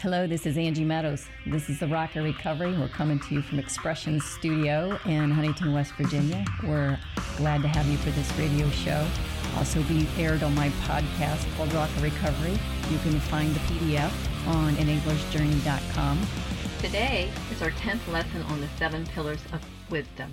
Hello, 0.00 0.28
this 0.28 0.46
is 0.46 0.56
Angie 0.56 0.84
Meadows. 0.84 1.26
This 1.44 1.68
is 1.68 1.80
the 1.80 1.88
Rocker 1.88 2.22
Recovery. 2.22 2.70
We're 2.78 2.86
coming 2.86 3.18
to 3.18 3.34
you 3.34 3.42
from 3.42 3.58
Expression 3.58 4.20
Studio 4.20 4.96
in 5.06 5.28
Huntington, 5.28 5.72
West 5.72 5.92
Virginia. 5.94 6.44
We're 6.62 6.96
glad 7.36 7.62
to 7.62 7.68
have 7.68 7.84
you 7.88 7.96
for 7.96 8.10
this 8.10 8.32
radio 8.38 8.70
show. 8.70 9.04
Also 9.56 9.82
be 9.82 10.06
aired 10.16 10.44
on 10.44 10.54
my 10.54 10.68
podcast 10.86 11.52
called 11.56 11.72
Rocker 11.72 12.00
Recovery. 12.00 12.56
You 12.92 12.98
can 12.98 13.18
find 13.18 13.52
the 13.52 13.58
PDF 13.58 14.12
on 14.46 14.76
enablersjourney.com. 14.76 16.24
Today 16.78 17.28
is 17.50 17.60
our 17.60 17.72
10th 17.72 18.06
lesson 18.12 18.42
on 18.42 18.60
the 18.60 18.68
seven 18.78 19.04
pillars 19.04 19.42
of 19.52 19.60
wisdom. 19.90 20.32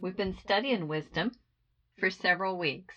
We've 0.00 0.16
been 0.16 0.38
studying 0.42 0.88
wisdom 0.88 1.32
for 1.98 2.08
several 2.08 2.56
weeks. 2.56 2.94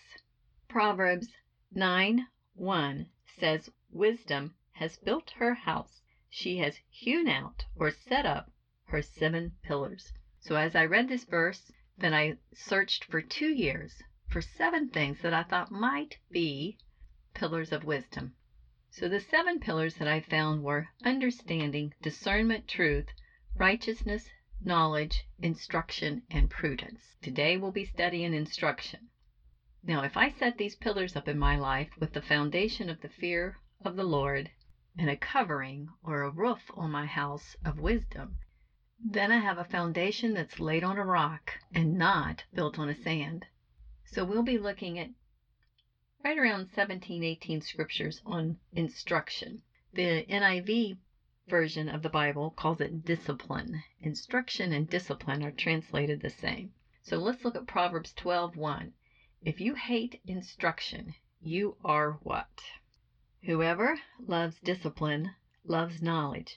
Proverbs 0.68 1.28
9 1.74 2.26
1 2.54 3.06
says, 3.38 3.68
Wisdom 3.90 4.54
has 4.78 4.96
built 4.96 5.30
her 5.30 5.54
house. 5.54 6.00
She 6.30 6.58
has 6.58 6.78
hewn 6.88 7.26
out 7.26 7.64
or 7.74 7.90
set 7.90 8.24
up 8.24 8.52
her 8.84 9.02
seven 9.02 9.56
pillars. 9.62 10.12
So 10.38 10.54
as 10.54 10.76
I 10.76 10.84
read 10.84 11.08
this 11.08 11.24
verse, 11.24 11.72
then 11.96 12.14
I 12.14 12.38
searched 12.54 13.04
for 13.04 13.20
two 13.20 13.48
years 13.48 14.02
for 14.28 14.40
seven 14.40 14.88
things 14.88 15.20
that 15.22 15.34
I 15.34 15.42
thought 15.42 15.72
might 15.72 16.18
be 16.30 16.78
pillars 17.34 17.72
of 17.72 17.82
wisdom. 17.82 18.34
So 18.90 19.08
the 19.08 19.18
seven 19.18 19.58
pillars 19.58 19.96
that 19.96 20.06
I 20.06 20.20
found 20.20 20.62
were 20.62 20.88
understanding, 21.04 21.92
discernment, 22.00 22.68
truth, 22.68 23.08
righteousness, 23.56 24.28
knowledge, 24.60 25.24
instruction, 25.40 26.22
and 26.30 26.48
prudence. 26.48 27.16
Today 27.20 27.56
we'll 27.56 27.72
be 27.72 27.84
studying 27.84 28.32
instruction. 28.32 29.08
Now, 29.82 30.04
if 30.04 30.16
I 30.16 30.30
set 30.30 30.56
these 30.56 30.76
pillars 30.76 31.16
up 31.16 31.26
in 31.26 31.38
my 31.38 31.56
life 31.56 31.90
with 31.98 32.12
the 32.12 32.22
foundation 32.22 32.88
of 32.88 33.00
the 33.00 33.08
fear 33.08 33.56
of 33.84 33.96
the 33.96 34.04
Lord 34.04 34.50
and 34.98 35.08
a 35.08 35.16
covering 35.16 35.88
or 36.02 36.22
a 36.22 36.30
roof 36.30 36.70
on 36.74 36.90
my 36.90 37.06
house 37.06 37.56
of 37.64 37.78
wisdom, 37.78 38.36
then 38.98 39.30
I 39.30 39.38
have 39.38 39.56
a 39.56 39.64
foundation 39.64 40.34
that's 40.34 40.58
laid 40.58 40.82
on 40.82 40.98
a 40.98 41.04
rock 41.04 41.52
and 41.72 41.96
not 41.96 42.42
built 42.52 42.80
on 42.80 42.88
a 42.88 42.94
sand. 42.94 43.46
So 44.04 44.24
we'll 44.24 44.42
be 44.42 44.58
looking 44.58 44.98
at 44.98 45.10
right 46.24 46.36
around 46.36 46.70
17, 46.72 47.22
18 47.22 47.60
scriptures 47.60 48.20
on 48.26 48.58
instruction. 48.72 49.62
The 49.92 50.26
NIV 50.28 50.98
version 51.46 51.88
of 51.88 52.02
the 52.02 52.08
Bible 52.08 52.50
calls 52.50 52.80
it 52.80 53.04
discipline. 53.04 53.84
Instruction 54.00 54.72
and 54.72 54.90
discipline 54.90 55.44
are 55.44 55.52
translated 55.52 56.20
the 56.20 56.30
same. 56.30 56.72
So 57.02 57.18
let's 57.18 57.44
look 57.44 57.54
at 57.54 57.68
Proverbs 57.68 58.12
12:1. 58.14 58.92
If 59.42 59.60
you 59.60 59.74
hate 59.74 60.20
instruction, 60.26 61.14
you 61.40 61.76
are 61.84 62.18
what? 62.22 62.60
Whoever 63.44 64.00
loves 64.18 64.58
discipline 64.58 65.36
loves 65.64 66.02
knowledge, 66.02 66.56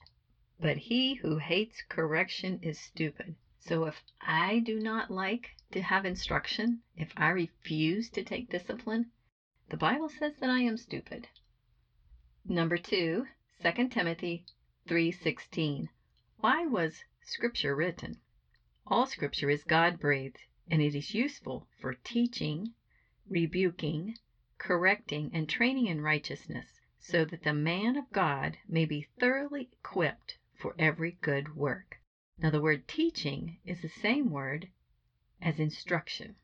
but 0.60 0.78
he 0.78 1.14
who 1.14 1.38
hates 1.38 1.84
correction 1.88 2.60
is 2.64 2.80
stupid. 2.80 3.36
So 3.60 3.86
if 3.86 4.02
I 4.20 4.58
do 4.58 4.80
not 4.80 5.12
like 5.12 5.52
to 5.74 5.82
have 5.84 6.06
instruction, 6.06 6.82
if 6.98 7.14
I 7.16 7.30
refuse 7.30 8.10
to 8.10 8.24
take 8.24 8.50
discipline, 8.50 9.12
the 9.70 9.78
Bible 9.78 10.10
says 10.10 10.38
that 10.40 10.50
I 10.50 10.62
am 10.62 10.76
stupid. 10.76 11.28
Number 12.46 12.80
2, 12.80 13.28
2 13.62 13.88
Timothy 13.90 14.44
3:16. 14.88 15.88
Why 16.38 16.66
was 16.66 17.04
scripture 17.22 17.76
written? 17.76 18.20
All 18.88 19.06
scripture 19.06 19.52
is 19.52 19.64
God-breathed, 19.64 20.40
and 20.68 20.82
it 20.82 20.96
is 20.96 21.14
useful 21.14 21.68
for 21.80 21.94
teaching, 21.94 22.74
rebuking, 23.30 24.18
correcting, 24.64 25.32
and 25.34 25.50
training 25.50 25.88
in 25.88 26.00
righteousness, 26.00 26.80
so 27.00 27.26
that 27.26 27.42
the 27.42 27.52
man 27.52 27.98
of 27.98 28.12
God 28.12 28.56
may 28.68 28.86
be 28.86 29.08
thoroughly 29.20 29.68
equipped 29.72 30.38
for 30.54 30.76
every 30.78 31.18
good 31.20 31.56
work. 31.56 31.98
Now, 32.38 32.52
the 32.52 32.62
word 32.62 32.88
teaching 32.88 33.58
is 33.66 33.82
the 33.82 33.90
same 33.90 34.30
word 34.30 34.70
as 35.42 35.58
instruction. 35.60 36.36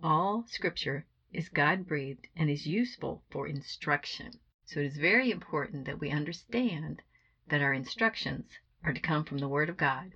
All 0.00 0.44
scripture 0.46 1.04
is 1.32 1.48
God 1.48 1.84
breathed 1.84 2.28
and 2.36 2.48
is 2.48 2.64
useful 2.64 3.24
for 3.28 3.48
instruction. 3.48 4.38
So 4.66 4.78
it 4.78 4.86
is 4.86 4.96
very 4.96 5.32
important 5.32 5.84
that 5.86 5.98
we 5.98 6.10
understand 6.10 7.02
that 7.48 7.60
our 7.60 7.72
instructions 7.74 8.52
are 8.84 8.92
to 8.92 9.00
come 9.00 9.24
from 9.24 9.38
the 9.38 9.48
Word 9.48 9.68
of 9.68 9.76
God. 9.76 10.14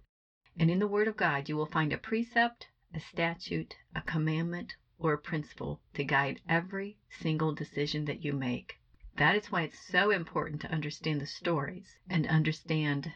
And 0.57 0.71
in 0.71 0.79
the 0.79 0.87
Word 0.87 1.09
of 1.09 1.17
God, 1.17 1.49
you 1.49 1.57
will 1.57 1.67
find 1.67 1.93
a 1.93 1.99
precept, 1.99 2.69
a 2.95 3.01
statute, 3.01 3.75
a 3.97 4.01
commandment, 4.03 4.77
or 5.01 5.13
a 5.13 5.19
principle 5.19 5.81
to 5.95 6.03
guide 6.03 6.41
every 6.49 6.99
single 7.09 7.55
decision 7.55 8.05
that 8.05 8.25
you 8.25 8.33
make. 8.33 8.81
That 9.15 9.37
is 9.37 9.51
why 9.51 9.63
it's 9.63 9.79
so 9.79 10.11
important 10.11 10.61
to 10.63 10.73
understand 10.73 11.21
the 11.21 11.27
stories 11.27 11.97
and 12.11 12.27
understand 12.27 13.13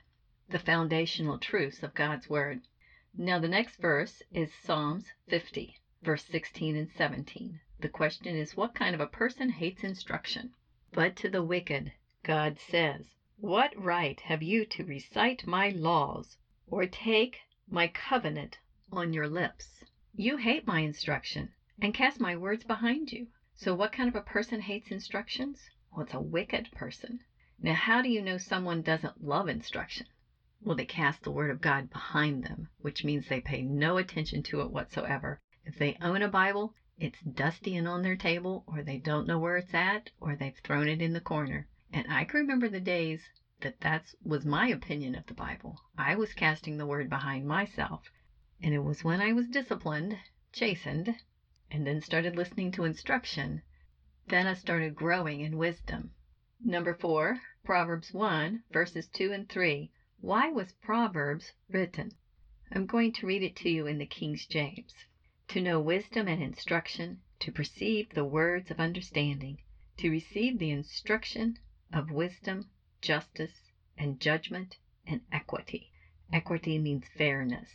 the 0.49 0.61
foundational 0.61 1.39
truths 1.39 1.83
of 1.83 1.95
God's 1.95 2.29
Word. 2.29 2.61
Now, 3.17 3.41
the 3.41 3.49
next 3.49 3.81
verse 3.81 4.23
is 4.31 4.55
Psalms 4.55 5.07
50, 5.29 5.77
verse 6.03 6.25
16 6.25 6.77
and 6.77 6.91
17. 6.91 7.61
The 7.81 7.89
question 7.89 8.37
is, 8.37 8.57
what 8.57 8.77
kind 8.77 8.95
of 8.95 9.01
a 9.01 9.07
person 9.07 9.51
hates 9.51 9.83
instruction? 9.83 10.55
But 10.93 11.17
to 11.17 11.29
the 11.29 11.43
wicked, 11.43 11.93
God 12.23 12.61
says, 12.61 13.07
What 13.39 13.77
right 13.77 14.21
have 14.21 14.43
you 14.43 14.65
to 14.67 14.85
recite 14.85 15.47
my 15.49 15.71
laws 15.71 16.37
or 16.69 16.87
take 16.87 17.41
my 17.69 17.89
covenant 17.89 18.59
on 18.93 19.13
your 19.13 19.29
lips? 19.29 19.83
You 20.15 20.37
hate 20.37 20.67
my 20.67 20.81
instruction 20.81 21.53
and 21.83 21.93
cast 21.93 22.21
my 22.21 22.37
words 22.37 22.63
behind 22.63 23.11
you. 23.11 23.27
So, 23.57 23.75
what 23.75 23.91
kind 23.91 24.09
of 24.09 24.15
a 24.15 24.21
person 24.21 24.61
hates 24.61 24.93
instructions? 24.93 25.69
Well, 25.91 26.05
it's 26.05 26.15
a 26.15 26.21
wicked 26.21 26.71
person. 26.71 27.19
Now, 27.61 27.75
how 27.75 28.01
do 28.01 28.09
you 28.09 28.23
know 28.23 28.39
someone 28.39 28.83
doesn't 28.83 29.25
love 29.25 29.49
instruction? 29.49 30.07
Well, 30.61 30.77
they 30.77 30.85
cast 30.85 31.25
the 31.25 31.33
Word 31.33 31.51
of 31.51 31.61
God 31.61 31.91
behind 31.91 32.45
them, 32.45 32.69
which 32.79 33.03
means 33.03 33.27
they 33.27 33.41
pay 33.41 33.63
no 33.63 33.97
attention 33.97 34.45
to 34.45 34.61
it 34.61 34.71
whatsoever. 34.71 35.41
If 35.65 35.77
they 35.77 35.97
own 36.01 36.23
a 36.23 36.29
Bible, 36.29 36.73
it's 36.99 37.21
dusty 37.21 37.75
and 37.75 37.89
on 37.89 38.03
their 38.03 38.15
table, 38.15 38.63
or 38.69 38.85
they 38.85 38.99
don't 38.99 39.27
know 39.27 39.41
where 39.41 39.57
it's 39.57 39.75
at, 39.75 40.11
or 40.21 40.37
they've 40.37 40.57
thrown 40.63 40.87
it 40.87 41.03
in 41.03 41.13
the 41.13 41.21
corner. 41.21 41.67
And 41.93 42.07
I 42.09 42.23
can 42.23 42.43
remember 42.43 42.69
the 42.69 42.79
days 42.79 43.29
that 43.61 43.81
that 43.81 44.05
was 44.23 44.45
my 44.45 44.69
opinion 44.69 45.17
of 45.17 45.27
the 45.27 45.35
Bible. 45.35 45.81
I 45.99 46.15
was 46.15 46.33
casting 46.33 46.79
the 46.79 46.87
Word 46.87 47.11
behind 47.11 47.49
myself. 47.49 48.05
And 48.61 48.73
it 48.73 48.85
was 48.85 49.03
when 49.03 49.21
I 49.21 49.33
was 49.33 49.49
disciplined, 49.49 50.17
chastened, 50.53 51.17
and 51.75 51.87
then 51.87 52.03
started 52.03 52.37
listening 52.37 52.71
to 52.71 52.85
instruction, 52.85 53.63
then 54.27 54.47
I 54.47 54.53
started 54.53 54.95
growing 54.95 55.41
in 55.41 55.57
wisdom. 55.57 56.13
Number 56.63 56.93
four, 56.93 57.41
Proverbs 57.65 58.13
1, 58.13 58.63
verses 58.71 59.09
2 59.09 59.33
and 59.33 59.49
3. 59.49 59.91
Why 60.21 60.51
was 60.51 60.73
Proverbs 60.83 61.53
written? 61.71 62.13
I'm 62.71 62.85
going 62.85 63.13
to 63.13 63.27
read 63.27 63.43
it 63.43 63.57
to 63.57 63.71
you 63.71 63.87
in 63.87 63.97
the 63.97 64.05
King 64.05 64.37
James. 64.37 64.93
To 65.49 65.63
know 65.63 65.81
wisdom 65.81 66.29
and 66.29 66.43
instruction, 66.43 67.23
to 67.41 67.51
perceive 67.51 68.11
the 68.11 68.25
words 68.25 68.71
of 68.71 68.79
understanding, 68.79 69.63
to 69.97 70.11
receive 70.11 70.59
the 70.59 70.71
instruction 70.71 71.59
of 71.91 72.11
wisdom, 72.11 72.69
justice, 73.01 73.73
and 73.97 74.21
judgment, 74.21 74.77
and 75.07 75.23
equity. 75.33 75.91
Equity 76.33 76.79
means 76.79 77.05
fairness. 77.17 77.71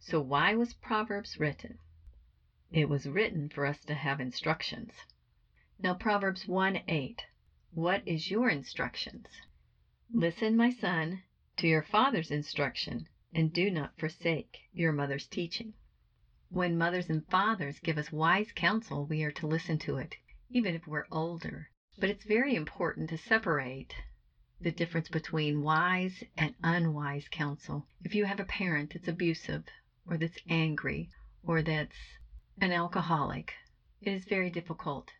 So 0.00 0.20
why 0.20 0.54
was 0.56 0.74
Proverbs 0.74 1.38
written? 1.38 1.78
It 2.72 2.88
was 2.88 3.06
written 3.06 3.48
for 3.48 3.64
us 3.64 3.84
to 3.84 3.94
have 3.94 4.18
instructions. 4.18 4.92
Now, 5.78 5.94
Proverbs 5.94 6.48
1 6.48 6.80
8. 6.88 7.22
What 7.70 8.02
is 8.04 8.28
your 8.28 8.48
instructions? 8.48 9.28
Listen, 10.12 10.56
my 10.56 10.70
son, 10.70 11.22
to 11.58 11.68
your 11.68 11.82
father's 11.82 12.32
instruction, 12.32 13.06
and 13.32 13.52
do 13.52 13.70
not 13.70 13.96
forsake 13.96 14.58
your 14.72 14.90
mother's 14.90 15.28
teaching. 15.28 15.74
When 16.48 16.76
mothers 16.76 17.08
and 17.08 17.24
fathers 17.28 17.78
give 17.78 17.98
us 17.98 18.10
wise 18.10 18.50
counsel, 18.50 19.06
we 19.06 19.22
are 19.22 19.30
to 19.30 19.46
listen 19.46 19.78
to 19.80 19.98
it, 19.98 20.16
even 20.50 20.74
if 20.74 20.88
we're 20.88 21.06
older. 21.12 21.70
But 21.98 22.10
it's 22.10 22.24
very 22.24 22.56
important 22.56 23.10
to 23.10 23.16
separate 23.16 23.94
the 24.60 24.72
difference 24.72 25.08
between 25.08 25.62
wise 25.62 26.24
and 26.36 26.56
unwise 26.64 27.28
counsel. 27.28 27.86
If 28.02 28.16
you 28.16 28.24
have 28.24 28.40
a 28.40 28.44
parent 28.44 28.92
that's 28.92 29.06
abusive, 29.06 29.66
or 30.04 30.16
that's 30.16 30.40
angry, 30.48 31.10
or 31.44 31.62
that's 31.62 31.94
an 32.58 32.72
alcoholic, 32.72 33.52
it 34.00 34.10
is 34.10 34.24
very 34.24 34.48
difficult 34.48 35.12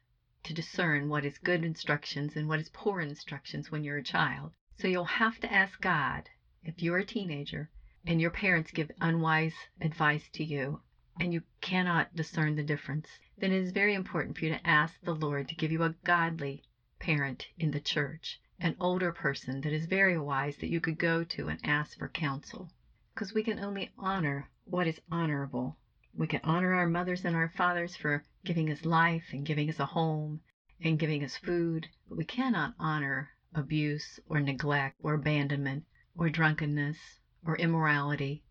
to 0.43 0.55
discern 0.55 1.09
what 1.09 1.25
is 1.25 1.37
good 1.39 1.65
instructions 1.65 2.35
and 2.35 2.49
what 2.49 2.61
is 2.61 2.71
poor 2.71 3.01
instructions 3.01 3.71
when 3.71 3.85
you're 3.85 3.99
a 3.99 4.03
child. 4.03 4.53
So 4.79 4.89
you'll 4.89 5.05
have 5.05 5.39
to 5.41 5.53
ask 5.53 5.79
God 5.81 6.31
if 6.63 6.83
you're 6.83 6.99
a 6.99 7.05
teenager 7.05 7.69
and 8.07 8.21
your 8.21 8.31
parents 8.31 8.71
give 8.71 8.91
unwise 9.01 9.53
advice 9.81 10.29
to 10.35 10.45
you 10.45 10.81
and 11.21 11.33
you 11.33 11.43
cannot 11.61 12.15
discern 12.17 12.57
the 12.57 12.63
difference, 12.63 13.09
then 13.37 13.53
it 13.53 13.61
is 13.63 13.73
very 13.73 13.95
important 13.95 14.39
for 14.39 14.45
you 14.47 14.53
to 14.53 14.67
ask 14.67 14.95
the 15.03 15.15
Lord 15.15 15.49
to 15.49 15.55
give 15.55 15.73
you 15.73 15.83
a 15.83 15.95
godly 16.05 16.63
parent 16.99 17.49
in 17.59 17.71
the 17.71 17.81
church, 17.81 18.41
an 18.61 18.77
older 18.81 19.13
person 19.13 19.61
that 19.61 19.73
is 19.75 19.85
very 19.85 20.19
wise 20.19 20.57
that 20.59 20.71
you 20.71 20.81
could 20.81 20.99
go 20.99 21.23
to 21.23 21.49
and 21.49 21.61
ask 21.65 21.99
for 21.99 22.09
counsel. 22.09 22.71
Because 23.15 23.35
we 23.35 23.43
can 23.43 23.59
only 23.59 23.93
honor 23.99 24.49
what 24.65 24.87
is 24.87 25.01
honorable. 25.11 25.77
We 26.19 26.27
can 26.27 26.41
honor 26.45 26.73
our 26.73 26.87
mothers 26.87 27.27
and 27.27 27.37
our 27.37 27.51
fathers 27.51 27.95
for 27.95 28.25
giving 28.43 28.71
us 28.71 28.87
life 28.87 29.35
and 29.35 29.45
giving 29.45 29.69
us 29.69 29.79
a 29.79 29.85
home 29.85 30.41
and 30.81 30.99
giving 30.99 31.23
us 31.23 31.37
food, 31.37 31.89
but 32.09 32.17
we 32.17 32.25
cannot 32.25 32.75
honor 32.79 33.33
abuse 33.53 34.19
or 34.27 34.41
neglect 34.41 34.97
or 35.03 35.13
abandonment 35.13 35.85
or 36.15 36.31
drunkenness 36.31 37.21
or 37.45 37.57
immorality. 37.57 38.43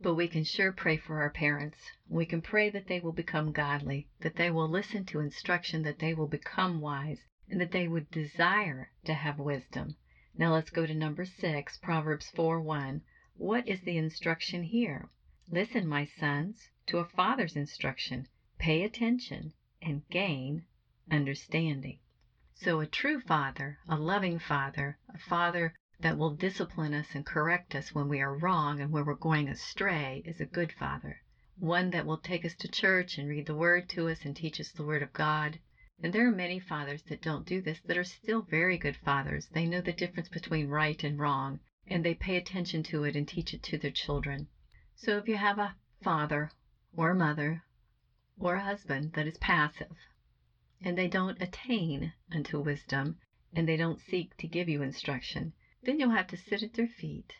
But 0.00 0.14
we 0.14 0.28
can 0.28 0.44
sure 0.44 0.70
pray 0.70 0.96
for 0.96 1.20
our 1.20 1.30
parents. 1.30 1.78
We 2.08 2.24
can 2.24 2.40
pray 2.40 2.70
that 2.70 2.86
they 2.86 3.00
will 3.00 3.12
become 3.12 3.50
godly, 3.50 4.08
that 4.20 4.36
they 4.36 4.52
will 4.52 4.68
listen 4.68 5.04
to 5.06 5.18
instruction, 5.18 5.82
that 5.82 5.98
they 5.98 6.14
will 6.14 6.28
become 6.28 6.80
wise, 6.80 7.26
and 7.48 7.60
that 7.60 7.72
they 7.72 7.88
would 7.88 8.12
desire 8.12 8.92
to 9.06 9.14
have 9.14 9.40
wisdom. 9.40 9.96
Now 10.36 10.52
let's 10.52 10.70
go 10.70 10.86
to 10.86 10.94
number 10.94 11.24
six, 11.24 11.76
Proverbs 11.78 12.30
4 12.30 12.60
1. 12.60 13.02
What 13.34 13.66
is 13.66 13.80
the 13.80 13.96
instruction 13.96 14.62
here? 14.62 15.08
Listen, 15.48 15.88
my 15.88 16.04
sons, 16.04 16.70
to 16.86 16.98
a 16.98 17.04
father's 17.04 17.56
instruction. 17.56 18.26
Pay 18.58 18.82
attention 18.82 19.52
and 19.80 20.02
gain 20.08 20.64
understanding. 21.10 21.98
So, 22.54 22.80
a 22.80 22.86
true 22.86 23.20
father, 23.20 23.78
a 23.88 23.96
loving 23.96 24.38
father, 24.38 24.98
a 25.12 25.18
father 25.18 25.74
that 26.00 26.18
will 26.18 26.34
discipline 26.34 26.94
us 26.94 27.14
and 27.14 27.24
correct 27.24 27.74
us 27.74 27.94
when 27.94 28.08
we 28.08 28.20
are 28.20 28.36
wrong 28.36 28.80
and 28.80 28.90
where 28.90 29.04
we're 29.04 29.14
going 29.14 29.48
astray, 29.48 30.22
is 30.24 30.40
a 30.40 30.46
good 30.46 30.72
father. 30.72 31.22
One 31.58 31.90
that 31.90 32.06
will 32.06 32.18
take 32.18 32.44
us 32.44 32.54
to 32.56 32.68
church 32.68 33.18
and 33.18 33.28
read 33.28 33.46
the 33.46 33.54
Word 33.54 33.88
to 33.90 34.08
us 34.08 34.24
and 34.24 34.34
teach 34.34 34.60
us 34.60 34.72
the 34.72 34.84
Word 34.84 35.02
of 35.02 35.12
God. 35.12 35.60
And 36.02 36.12
there 36.12 36.26
are 36.26 36.32
many 36.32 36.58
fathers 36.58 37.02
that 37.04 37.22
don't 37.22 37.46
do 37.46 37.60
this 37.60 37.80
that 37.86 37.96
are 37.96 38.04
still 38.04 38.42
very 38.42 38.76
good 38.78 38.96
fathers. 38.96 39.46
They 39.52 39.66
know 39.66 39.80
the 39.80 39.92
difference 39.92 40.28
between 40.28 40.68
right 40.68 41.02
and 41.04 41.18
wrong, 41.18 41.60
and 41.86 42.04
they 42.04 42.14
pay 42.14 42.36
attention 42.36 42.82
to 42.84 43.04
it 43.04 43.14
and 43.14 43.28
teach 43.28 43.54
it 43.54 43.62
to 43.64 43.78
their 43.78 43.92
children. 43.92 44.48
So 44.96 45.18
if 45.18 45.28
you 45.28 45.36
have 45.36 45.58
a 45.58 45.76
father 46.02 46.50
or 46.94 47.14
mother 47.14 47.62
or 48.38 48.56
husband 48.58 49.12
that 49.12 49.26
is 49.26 49.36
passive, 49.38 49.96
and 50.80 50.98
they 50.98 51.08
don't 51.08 51.40
attain 51.40 52.12
unto 52.30 52.58
wisdom, 52.60 53.16
and 53.52 53.66
they 53.68 53.76
don't 53.76 54.00
seek 54.00 54.36
to 54.36 54.46
give 54.46 54.68
you 54.68 54.82
instruction, 54.82 55.52
then 55.82 55.98
you'll 55.98 56.10
have 56.10 56.26
to 56.26 56.36
sit 56.36 56.62
at 56.62 56.72
their 56.74 56.86
feet, 56.86 57.32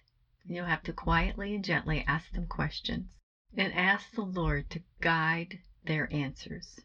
and 0.45 0.55
you'll 0.57 0.65
have 0.65 0.83
to 0.83 0.93
quietly 0.93 1.53
and 1.55 1.65
gently 1.65 2.03
ask 2.07 2.31
them 2.33 2.47
questions, 2.47 3.09
and 3.55 3.73
ask 3.75 4.11
the 4.13 4.25
Lord 4.25 4.71
to 4.71 4.81
guide 5.01 5.59
their 5.85 6.09
answers, 6.13 6.81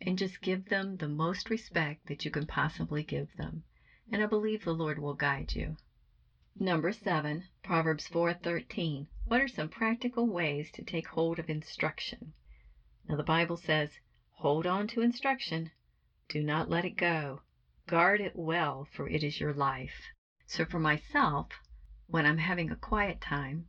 and 0.00 0.18
just 0.18 0.40
give 0.40 0.66
them 0.66 0.96
the 0.96 1.08
most 1.08 1.50
respect 1.50 2.06
that 2.06 2.24
you 2.24 2.30
can 2.30 2.46
possibly 2.46 3.02
give 3.02 3.34
them, 3.36 3.62
and 4.12 4.22
I 4.22 4.26
believe 4.26 4.64
the 4.64 4.74
Lord 4.74 4.98
will 4.98 5.14
guide 5.14 5.54
you. 5.54 5.76
Number 6.58 6.90
seven, 6.90 7.44
Proverbs 7.62 8.08
4:13. 8.08 9.08
What 9.26 9.42
are 9.42 9.46
some 9.46 9.68
practical 9.68 10.26
ways 10.26 10.70
to 10.70 10.82
take 10.82 11.08
hold 11.08 11.38
of 11.38 11.50
instruction? 11.50 12.32
Now 13.06 13.16
the 13.16 13.22
Bible 13.22 13.58
says, 13.58 13.98
"Hold 14.36 14.66
on 14.66 14.86
to 14.86 15.02
instruction, 15.02 15.70
do 16.30 16.42
not 16.42 16.70
let 16.70 16.86
it 16.86 16.96
go. 16.96 17.42
Guard 17.86 18.22
it 18.22 18.34
well, 18.34 18.86
for 18.86 19.06
it 19.06 19.22
is 19.22 19.38
your 19.38 19.52
life." 19.52 20.00
So 20.46 20.64
for 20.64 20.78
myself, 20.78 21.48
when 22.06 22.24
I'm 22.24 22.38
having 22.38 22.70
a 22.70 22.74
quiet 22.76 23.20
time, 23.20 23.68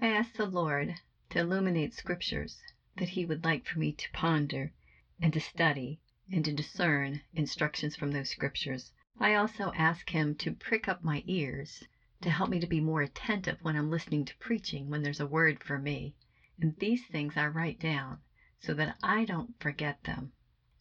I 0.00 0.06
ask 0.06 0.32
the 0.32 0.46
Lord 0.46 0.94
to 1.28 1.40
illuminate 1.40 1.92
scriptures 1.92 2.58
that 2.96 3.10
He 3.10 3.26
would 3.26 3.44
like 3.44 3.66
for 3.66 3.78
me 3.78 3.92
to 3.92 4.10
ponder 4.12 4.72
and 5.20 5.30
to 5.34 5.40
study 5.40 6.00
and 6.32 6.42
to 6.46 6.52
discern 6.52 7.20
instructions 7.34 7.94
from 7.94 8.12
those 8.12 8.30
scriptures. 8.30 8.92
I 9.18 9.34
also 9.34 9.72
ask 9.74 10.08
Him 10.08 10.34
to 10.36 10.54
prick 10.54 10.88
up 10.88 11.04
my 11.04 11.22
ears 11.26 11.84
to 12.24 12.30
help 12.30 12.48
me 12.48 12.58
to 12.58 12.66
be 12.66 12.80
more 12.80 13.02
attentive 13.02 13.58
when 13.62 13.76
I'm 13.76 13.90
listening 13.90 14.24
to 14.24 14.36
preaching, 14.38 14.88
when 14.88 15.02
there's 15.02 15.20
a 15.20 15.26
word 15.26 15.62
for 15.62 15.78
me. 15.78 16.16
And 16.58 16.74
these 16.78 17.06
things 17.06 17.36
I 17.36 17.46
write 17.46 17.78
down 17.78 18.18
so 18.58 18.72
that 18.74 18.96
I 19.02 19.26
don't 19.26 19.60
forget 19.60 20.02
them. 20.04 20.32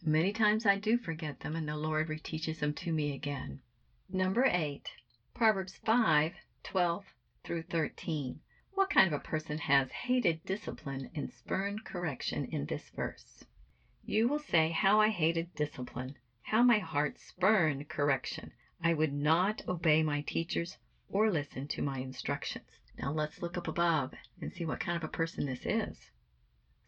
Many 0.01 0.31
times 0.31 0.66
I 0.66 0.78
do 0.78 0.98
forget 0.98 1.42
them, 1.42 1.56
and 1.56 1.68
the 1.68 1.75
Lord 1.75 2.07
reteaches 2.07 2.60
them 2.60 2.74
to 2.75 2.94
me 2.94 3.13
again. 3.13 3.60
Number 4.10 4.45
eight, 4.45 4.90
Proverbs 5.34 5.75
5 5.86 6.34
12 6.63 7.06
through 7.44 7.63
13. 7.63 8.40
What 8.74 8.90
kind 8.90 9.07
of 9.07 9.13
a 9.13 9.24
person 9.24 9.57
has 9.57 9.92
hated 9.92 10.45
discipline 10.45 11.12
and 11.13 11.31
spurned 11.31 11.84
correction 11.84 12.45
in 12.45 12.66
this 12.66 12.90
verse? 12.90 13.44
You 14.06 14.30
will 14.30 14.40
say, 14.40 14.72
How 14.72 15.01
I 15.01 15.10
hated 15.10 15.54
discipline, 15.56 16.16
how 16.42 16.63
my 16.63 16.80
heart 16.80 17.19
spurned 17.19 17.90
correction. 17.90 18.54
I 18.81 18.94
would 18.94 19.13
not 19.13 19.62
obey 19.68 20.04
my 20.04 20.22
teachers 20.22 20.78
or 21.10 21.30
listen 21.30 21.68
to 21.68 21.82
my 21.82 22.00
instructions. 22.00 22.80
Now 22.98 23.12
let's 23.12 23.42
look 23.42 23.58
up 23.58 23.68
above 23.68 24.14
and 24.40 24.54
see 24.54 24.66
what 24.66 24.80
kind 24.80 24.96
of 24.96 25.04
a 25.04 25.12
person 25.12 25.46
this 25.46 25.66
is. 25.66 26.12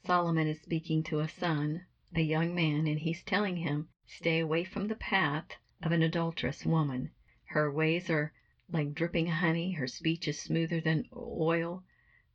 Solomon 0.06 0.48
is 0.48 0.62
speaking 0.62 1.04
to 1.04 1.20
a 1.20 1.28
son, 1.28 1.86
a 2.14 2.22
young 2.22 2.56
man, 2.56 2.88
and 2.88 3.00
he's 3.00 3.24
telling 3.24 3.58
him, 3.58 3.90
Stay 4.06 4.40
away 4.40 4.64
from 4.64 4.88
the 4.88 4.96
path 4.96 5.58
of 5.82 5.92
an 5.92 6.02
adulterous 6.02 6.64
woman. 6.66 7.12
Her 7.46 7.72
ways 7.72 8.10
are 8.10 8.32
like 8.70 8.94
dripping 8.94 9.28
honey, 9.28 9.74
her 9.74 9.88
speech 9.88 10.28
is 10.28 10.40
smoother 10.40 10.80
than 10.80 11.10
oil, 11.14 11.84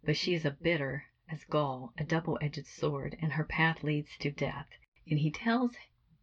but 0.05 0.17
she 0.17 0.35
is 0.35 0.45
a 0.45 0.51
bitter 0.51 1.05
as 1.29 1.45
gall, 1.45 1.95
a 1.97 2.05
double 2.05 2.39
edged 2.43 2.67
sword, 2.67 3.17
and 3.21 3.33
her 3.33 3.45
path 3.45 3.83
leads 3.83 4.17
to 4.19 4.31
death. 4.31 4.69
And 5.09 5.21
he 5.21 5.31
tells 5.31 5.77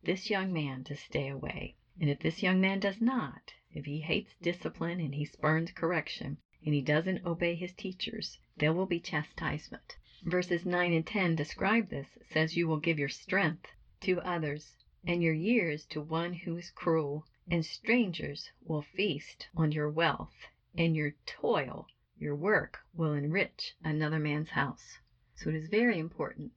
this 0.04 0.30
young 0.30 0.54
man 0.54 0.84
to 0.84 0.96
stay 0.96 1.30
away. 1.30 1.78
And 2.00 2.10
if 2.10 2.20
this 2.20 2.44
young 2.44 2.62
man 2.62 2.80
does 2.80 3.02
not, 3.02 3.54
if 3.74 3.84
he 3.84 4.00
hates 4.00 4.34
discipline 4.42 5.02
and 5.02 5.14
he 5.14 5.26
spurns 5.26 5.72
correction, 5.72 6.38
and 6.64 6.74
he 6.74 6.82
doesn't 6.82 7.26
obey 7.26 7.54
his 7.54 7.74
teachers, 7.74 8.40
there 8.56 8.72
will 8.72 8.86
be 8.86 8.98
chastisement. 8.98 9.98
Verses 10.24 10.66
9 10.66 10.94
and 10.94 11.06
10 11.06 11.36
describe 11.36 11.90
this, 11.90 12.08
says 12.30 12.56
you 12.56 12.66
will 12.66 12.80
give 12.80 12.98
your 12.98 13.10
strength 13.10 13.68
to 14.00 14.22
others, 14.22 14.74
and 15.06 15.22
your 15.22 15.34
years 15.34 15.86
to 15.86 16.02
one 16.02 16.32
who 16.32 16.56
is 16.56 16.72
cruel, 16.72 17.26
and 17.52 17.66
strangers 17.66 18.50
will 18.64 18.82
feast 18.82 19.50
on 19.54 19.74
your 19.74 19.90
wealth, 19.90 20.48
and 20.78 20.96
your 20.96 21.14
toil, 21.26 21.88
your 22.18 22.36
work, 22.36 22.80
will 22.94 23.14
enrich 23.14 23.76
another 23.84 24.18
man's 24.18 24.52
house. 24.52 24.98
So 25.36 25.50
it 25.50 25.56
is 25.56 25.68
very 25.68 26.00
important 26.00 26.54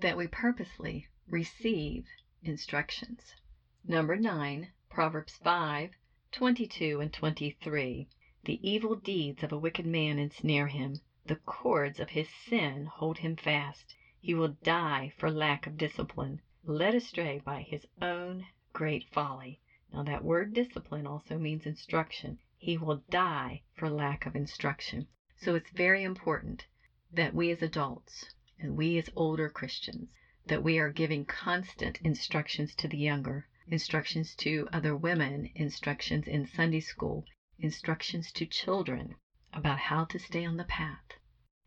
that 0.00 0.16
we 0.16 0.26
purposely 0.26 1.06
receive 1.28 2.06
instructions. 2.42 3.36
Number 3.84 4.16
9, 4.16 4.72
Proverbs 4.90 5.36
5 5.36 5.90
22 6.32 7.00
and 7.00 7.12
23. 7.12 8.06
The 8.44 8.60
evil 8.62 8.94
deeds 8.94 9.42
of 9.42 9.50
a 9.50 9.58
wicked 9.58 9.84
man 9.84 10.16
ensnare 10.16 10.68
him, 10.68 11.00
the 11.26 11.34
cords 11.34 11.98
of 11.98 12.10
his 12.10 12.28
sin 12.28 12.86
hold 12.86 13.18
him 13.18 13.34
fast. 13.34 13.96
He 14.20 14.32
will 14.32 14.56
die 14.62 15.10
for 15.18 15.28
lack 15.28 15.66
of 15.66 15.76
discipline, 15.76 16.40
led 16.62 16.94
astray 16.94 17.40
by 17.44 17.62
his 17.62 17.84
own 18.00 18.46
great 18.72 19.08
folly. 19.08 19.58
Now, 19.92 20.04
that 20.04 20.22
word 20.22 20.54
discipline 20.54 21.04
also 21.04 21.36
means 21.36 21.66
instruction. 21.66 22.38
He 22.56 22.78
will 22.78 23.02
die 23.10 23.62
for 23.74 23.90
lack 23.90 24.24
of 24.24 24.36
instruction. 24.36 25.08
So 25.36 25.56
it's 25.56 25.70
very 25.70 26.04
important 26.04 26.64
that 27.12 27.34
we 27.34 27.50
as 27.50 27.60
adults 27.60 28.32
and 28.56 28.76
we 28.76 28.98
as 28.98 29.10
older 29.16 29.48
Christians 29.48 30.08
that 30.46 30.62
we 30.62 30.78
are 30.78 30.90
giving 30.90 31.24
constant 31.24 31.98
instructions 32.02 32.74
to 32.76 32.86
the 32.86 32.98
younger 32.98 33.48
instructions 33.72 34.34
to 34.36 34.68
other 34.72 34.96
women, 34.96 35.50
instructions 35.54 36.26
in 36.26 36.46
Sunday 36.46 36.80
school, 36.80 37.24
instructions 37.58 38.32
to 38.32 38.46
children 38.46 39.14
about 39.52 39.78
how 39.78 40.04
to 40.04 40.18
stay 40.18 40.44
on 40.44 40.56
the 40.56 40.64
path. 40.64 41.04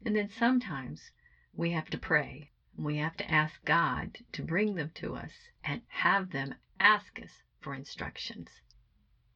And 0.06 0.16
then 0.16 0.30
sometimes 0.30 1.12
we 1.54 1.72
have 1.72 1.90
to 1.90 1.98
pray. 1.98 2.52
And 2.76 2.86
we 2.86 2.98
have 2.98 3.16
to 3.18 3.32
ask 3.32 3.64
God 3.66 4.18
to 4.32 4.42
bring 4.42 4.74
them 4.74 4.90
to 4.96 5.16
us 5.16 5.32
and 5.64 5.84
have 5.88 6.32
them 6.32 6.56
ask 6.80 7.20
us 7.22 7.44
for 7.62 7.76
instructions. 7.76 8.50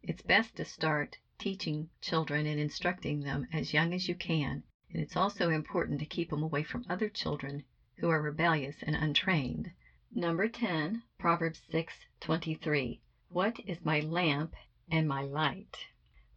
It's 0.01 0.23
best 0.23 0.55
to 0.55 0.65
start 0.65 1.17
teaching 1.37 1.89
children 2.01 2.47
and 2.47 2.59
instructing 2.59 3.21
them 3.21 3.47
as 3.53 3.73
young 3.73 3.93
as 3.93 4.09
you 4.09 4.15
can. 4.15 4.63
And 4.91 5.01
it's 5.03 5.15
also 5.15 5.49
important 5.49 5.99
to 5.99 6.05
keep 6.05 6.31
them 6.31 6.41
away 6.41 6.63
from 6.63 6.85
other 6.89 7.09
children 7.09 7.63
who 7.97 8.09
are 8.09 8.21
rebellious 8.21 8.77
and 8.81 8.95
untrained. 8.95 9.71
Number 10.19 10.47
10, 10.47 11.03
Proverbs 11.19 11.61
6:23. 11.69 13.01
What 13.29 13.59
is 13.59 13.85
my 13.85 13.99
lamp 13.99 14.55
and 14.89 15.07
my 15.07 15.21
light? 15.21 15.85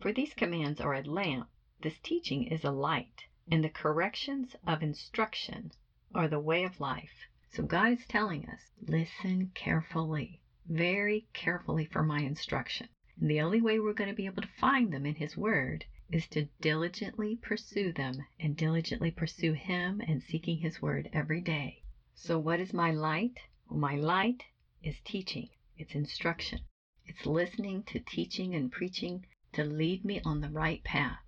For 0.01 0.13
these 0.13 0.35
commands 0.35 0.83
are 0.83 0.93
a 0.93 1.03
lamp, 1.03 1.49
this 1.81 1.99
teaching 2.01 2.45
is 2.45 2.63
a 2.63 2.73
light, 2.73 3.25
and 3.51 3.65
the 3.65 3.71
corrections 3.71 4.55
of 4.67 4.83
instruction 4.83 5.73
are 6.15 6.29
the 6.29 6.39
way 6.39 6.63
of 6.63 6.79
life. 6.79 7.27
So 7.53 7.63
God 7.63 7.93
is 7.93 8.07
telling 8.07 8.47
us, 8.51 8.71
listen 8.83 9.51
carefully, 9.55 10.43
very 10.67 11.27
carefully 11.33 11.87
for 11.87 12.03
my 12.03 12.21
instruction. 12.21 12.91
And 13.19 13.31
the 13.31 13.41
only 13.41 13.63
way 13.63 13.81
we're 13.81 13.95
going 13.95 14.11
to 14.11 14.15
be 14.15 14.27
able 14.27 14.43
to 14.43 14.59
find 14.61 14.93
them 14.93 15.07
in 15.07 15.15
His 15.15 15.39
Word 15.39 15.87
is 16.11 16.29
to 16.29 16.51
diligently 16.61 17.37
pursue 17.37 17.93
them 17.93 18.27
and 18.39 18.59
diligently 18.59 19.11
pursue 19.11 19.55
Him 19.55 20.03
and 20.07 20.23
seeking 20.23 20.59
His 20.59 20.83
Word 20.83 21.09
every 21.15 21.41
day. 21.41 21.83
So, 22.15 22.39
what 22.39 22.61
is 22.61 22.75
my 22.75 22.91
light? 22.91 23.39
My 23.73 23.95
light 23.95 24.43
is 24.83 24.99
teaching, 25.05 25.49
it's 25.77 25.95
instruction, 25.95 26.59
it's 27.07 27.25
listening 27.25 27.85
to 27.85 28.01
teaching 28.01 28.53
and 28.53 28.69
preaching 28.69 29.25
to 29.53 29.63
lead 29.63 30.05
me 30.05 30.21
on 30.25 30.41
the 30.41 30.49
right 30.49 30.83
path. 30.83 31.23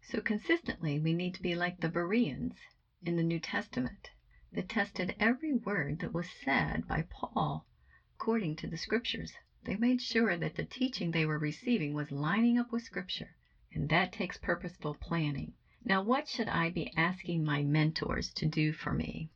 So, 0.00 0.22
consistently, 0.22 0.98
we 0.98 1.12
need 1.12 1.34
to 1.34 1.42
be 1.42 1.54
like 1.54 1.80
the 1.80 1.90
Bereans 1.90 2.54
in 3.02 3.16
the 3.16 3.22
New 3.22 3.38
Testament 3.38 4.08
that 4.52 4.70
tested 4.70 5.14
every 5.20 5.52
word 5.52 5.98
that 5.98 6.14
was 6.14 6.30
said 6.30 6.88
by 6.88 7.04
Paul 7.10 7.66
according 8.14 8.56
to 8.56 8.66
the 8.66 8.78
Scriptures. 8.78 9.34
They 9.64 9.76
made 9.76 10.00
sure 10.00 10.34
that 10.34 10.54
the 10.54 10.64
teaching 10.64 11.10
they 11.10 11.26
were 11.26 11.38
receiving 11.38 11.92
was 11.92 12.10
lining 12.10 12.56
up 12.56 12.72
with 12.72 12.84
Scripture, 12.84 13.36
and 13.70 13.90
that 13.90 14.12
takes 14.12 14.38
purposeful 14.38 14.94
planning. 14.94 15.52
Now, 15.84 16.00
what 16.00 16.26
should 16.26 16.48
I 16.48 16.70
be 16.70 16.90
asking 16.96 17.44
my 17.44 17.62
mentors 17.62 18.32
to 18.36 18.46
do 18.46 18.72
for 18.72 18.94
me? 18.94 19.28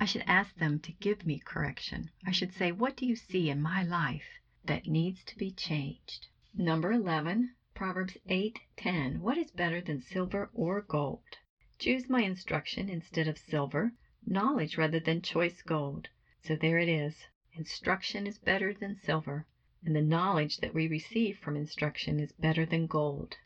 I 0.00 0.04
should 0.04 0.22
ask 0.28 0.54
them 0.54 0.78
to 0.82 0.92
give 0.92 1.26
me 1.26 1.40
correction. 1.40 2.10
I 2.24 2.30
should 2.30 2.52
say, 2.52 2.70
What 2.70 2.96
do 2.96 3.04
you 3.04 3.16
see 3.16 3.50
in 3.50 3.60
my 3.60 3.82
life 3.82 4.38
that 4.64 4.86
needs 4.86 5.24
to 5.24 5.36
be 5.36 5.50
changed? 5.50 6.28
Number 6.54 6.92
11, 6.92 7.56
Proverbs 7.74 8.16
8:10. 8.28 9.18
What 9.18 9.36
is 9.36 9.50
better 9.50 9.80
than 9.80 10.00
silver 10.00 10.50
or 10.54 10.82
gold? 10.82 11.38
Choose 11.80 12.08
my 12.08 12.22
instruction 12.22 12.88
instead 12.88 13.26
of 13.26 13.38
silver, 13.38 13.92
knowledge 14.24 14.78
rather 14.78 15.00
than 15.00 15.20
choice 15.20 15.62
gold. 15.62 16.06
So 16.42 16.54
there 16.54 16.78
it 16.78 16.88
is. 16.88 17.26
Instruction 17.54 18.28
is 18.28 18.38
better 18.38 18.72
than 18.72 18.94
silver, 18.94 19.46
and 19.82 19.96
the 19.96 20.00
knowledge 20.00 20.58
that 20.58 20.74
we 20.74 20.86
receive 20.86 21.38
from 21.38 21.56
instruction 21.56 22.20
is 22.20 22.30
better 22.30 22.64
than 22.64 22.86
gold. 22.86 23.36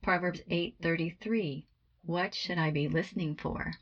Proverbs 0.00 0.40
8:33. 0.48 1.66
What 2.00 2.34
should 2.34 2.56
I 2.56 2.70
be 2.70 2.88
listening 2.88 3.34
for? 3.34 3.74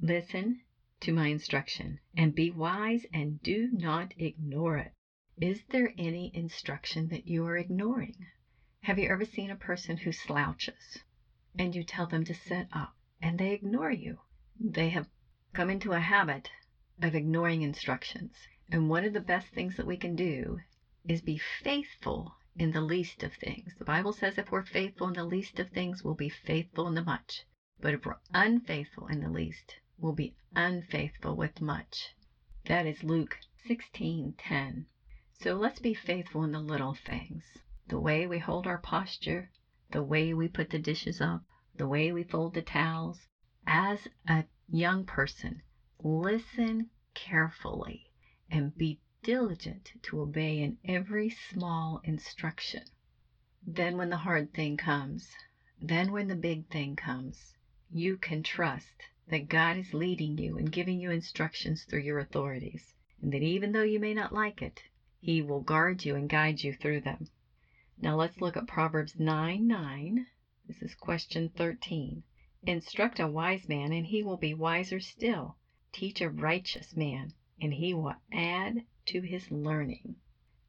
Listen 0.00 0.60
to 1.04 1.12
my 1.12 1.26
instruction, 1.26 2.00
and 2.16 2.34
be 2.34 2.50
wise 2.50 3.04
and 3.12 3.42
do 3.42 3.68
not 3.72 4.14
ignore 4.16 4.78
it. 4.78 4.90
Is 5.38 5.62
there 5.68 5.92
any 5.98 6.30
instruction 6.34 7.08
that 7.08 7.26
you 7.26 7.44
are 7.44 7.58
ignoring? 7.58 8.16
Have 8.84 8.98
you 8.98 9.08
ever 9.08 9.26
seen 9.26 9.50
a 9.50 9.56
person 9.56 9.98
who 9.98 10.12
slouches 10.12 11.02
and 11.58 11.74
you 11.74 11.82
tell 11.82 12.06
them 12.06 12.24
to 12.24 12.32
sit 12.32 12.68
up 12.72 12.94
and 13.20 13.38
they 13.38 13.52
ignore 13.52 13.90
you? 13.90 14.16
They 14.58 14.88
have 14.88 15.06
come 15.52 15.68
into 15.68 15.92
a 15.92 16.00
habit 16.00 16.48
of 17.02 17.14
ignoring 17.14 17.60
instructions. 17.60 18.32
And 18.70 18.88
one 18.88 19.04
of 19.04 19.12
the 19.12 19.20
best 19.20 19.48
things 19.48 19.76
that 19.76 19.86
we 19.86 19.98
can 19.98 20.16
do 20.16 20.60
is 21.06 21.20
be 21.20 21.36
faithful 21.36 22.34
in 22.56 22.70
the 22.70 22.80
least 22.80 23.22
of 23.22 23.34
things. 23.34 23.74
The 23.78 23.84
Bible 23.84 24.14
says 24.14 24.38
if 24.38 24.50
we're 24.50 24.62
faithful 24.62 25.08
in 25.08 25.14
the 25.14 25.24
least 25.24 25.58
of 25.58 25.68
things, 25.68 26.02
we'll 26.02 26.14
be 26.14 26.30
faithful 26.30 26.86
in 26.86 26.94
the 26.94 27.02
much. 27.02 27.44
But 27.78 27.92
if 27.92 28.06
we're 28.06 28.16
unfaithful 28.32 29.08
in 29.08 29.20
the 29.20 29.28
least, 29.28 29.80
will 30.04 30.12
be 30.12 30.34
unfaithful 30.54 31.34
with 31.34 31.62
much. 31.62 32.14
That 32.66 32.84
is 32.84 33.02
Luke 33.02 33.38
16:10. 33.66 34.84
So 35.32 35.56
let's 35.56 35.78
be 35.78 35.94
faithful 35.94 36.44
in 36.44 36.52
the 36.52 36.60
little 36.60 36.92
things. 36.92 37.42
The 37.86 37.98
way 37.98 38.26
we 38.26 38.36
hold 38.36 38.66
our 38.66 38.76
posture, 38.76 39.50
the 39.92 40.02
way 40.02 40.34
we 40.34 40.46
put 40.46 40.68
the 40.68 40.78
dishes 40.78 41.22
up, 41.22 41.42
the 41.74 41.86
way 41.86 42.12
we 42.12 42.22
fold 42.22 42.52
the 42.52 42.60
towels. 42.60 43.28
As 43.66 44.06
a 44.28 44.44
young 44.68 45.06
person, 45.06 45.62
listen 46.02 46.90
carefully 47.14 48.10
and 48.50 48.74
be 48.74 49.00
diligent 49.22 49.92
to 50.02 50.20
obey 50.20 50.60
in 50.60 50.76
every 50.84 51.30
small 51.30 52.02
instruction. 52.04 52.82
Then 53.66 53.96
when 53.96 54.10
the 54.10 54.18
hard 54.18 54.52
thing 54.52 54.76
comes, 54.76 55.34
then 55.80 56.12
when 56.12 56.26
the 56.26 56.36
big 56.36 56.68
thing 56.68 56.94
comes, 56.94 57.54
you 57.90 58.18
can 58.18 58.42
trust 58.42 59.04
that 59.28 59.48
God 59.48 59.76
is 59.76 59.94
leading 59.94 60.36
you 60.38 60.58
and 60.58 60.70
giving 60.70 61.00
you 61.00 61.10
instructions 61.10 61.84
through 61.84 62.00
your 62.00 62.18
authorities, 62.18 62.94
and 63.22 63.32
that 63.32 63.42
even 63.42 63.72
though 63.72 63.82
you 63.82 63.98
may 63.98 64.14
not 64.14 64.32
like 64.32 64.60
it, 64.60 64.82
He 65.20 65.40
will 65.40 65.60
guard 65.60 66.04
you 66.04 66.14
and 66.14 66.28
guide 66.28 66.62
you 66.62 66.72
through 66.74 67.00
them. 67.00 67.28
Now 67.96 68.16
let's 68.16 68.40
look 68.40 68.56
at 68.56 68.66
Proverbs 68.66 69.18
9 69.18 69.66
9. 69.66 70.26
This 70.66 70.82
is 70.82 70.94
question 70.94 71.48
13. 71.48 72.22
Instruct 72.66 73.20
a 73.20 73.28
wise 73.28 73.68
man, 73.68 73.92
and 73.92 74.06
he 74.06 74.22
will 74.22 74.38
be 74.38 74.54
wiser 74.54 74.98
still. 74.98 75.56
Teach 75.92 76.20
a 76.20 76.30
righteous 76.30 76.96
man, 76.96 77.34
and 77.60 77.74
he 77.74 77.92
will 77.92 78.14
add 78.32 78.84
to 79.06 79.20
his 79.20 79.50
learning. 79.50 80.16